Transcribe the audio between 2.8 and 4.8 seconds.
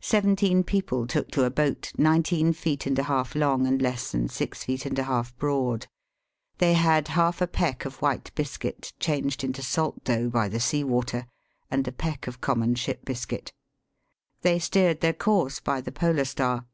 and a half long, and less than six